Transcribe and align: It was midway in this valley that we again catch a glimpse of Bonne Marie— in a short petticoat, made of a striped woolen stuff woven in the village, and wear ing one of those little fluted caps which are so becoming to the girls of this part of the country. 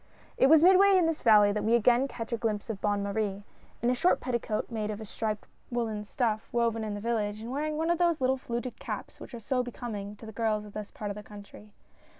It 0.35 0.47
was 0.47 0.63
midway 0.63 0.97
in 0.97 1.05
this 1.05 1.21
valley 1.21 1.51
that 1.51 1.63
we 1.63 1.75
again 1.75 2.07
catch 2.07 2.33
a 2.33 2.37
glimpse 2.37 2.71
of 2.71 2.81
Bonne 2.81 3.03
Marie— 3.03 3.43
in 3.83 3.91
a 3.91 3.93
short 3.93 4.19
petticoat, 4.19 4.71
made 4.71 4.89
of 4.89 4.99
a 4.99 5.05
striped 5.05 5.45
woolen 5.69 6.05
stuff 6.05 6.49
woven 6.51 6.83
in 6.83 6.95
the 6.95 6.99
village, 6.99 7.39
and 7.39 7.51
wear 7.51 7.65
ing 7.65 7.77
one 7.77 7.91
of 7.91 7.99
those 7.99 8.19
little 8.19 8.35
fluted 8.37 8.79
caps 8.79 9.19
which 9.19 9.35
are 9.35 9.39
so 9.39 9.61
becoming 9.61 10.15
to 10.15 10.25
the 10.25 10.31
girls 10.31 10.65
of 10.65 10.73
this 10.73 10.89
part 10.89 11.11
of 11.11 11.15
the 11.15 11.21
country. 11.21 11.71